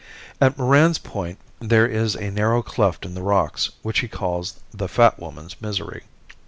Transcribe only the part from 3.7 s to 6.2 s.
which he calls the Fat Woman's Misery.